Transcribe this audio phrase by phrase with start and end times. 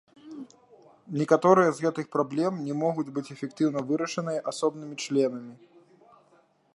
[1.21, 5.53] Некаторыя з гэтых праблем не могуць быць эфектыўна вырашаныя асобнымі членамі.